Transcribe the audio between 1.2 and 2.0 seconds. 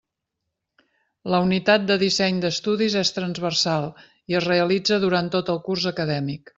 La unitat de